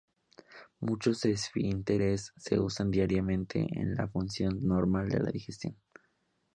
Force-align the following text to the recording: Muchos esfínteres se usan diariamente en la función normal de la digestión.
Muchos 0.79 1.23
esfínteres 1.25 2.33
se 2.35 2.59
usan 2.59 2.89
diariamente 2.89 3.67
en 3.79 3.93
la 3.93 4.07
función 4.07 4.65
normal 4.65 5.09
de 5.09 5.19
la 5.19 5.29
digestión. 5.29 5.75